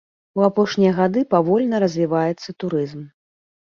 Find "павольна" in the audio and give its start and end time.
1.35-1.85